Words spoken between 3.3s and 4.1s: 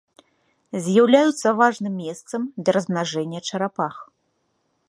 чарапах.